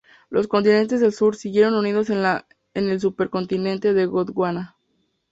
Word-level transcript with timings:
Los 0.31 0.47
continentes 0.47 0.99
del 0.99 1.13
sur 1.13 1.35
siguieron 1.35 1.75
unidos 1.75 2.09
en 2.09 2.39
el 2.73 2.99
supercontinente 2.99 3.93
de 3.93 4.07
Gondwana. 4.07 4.75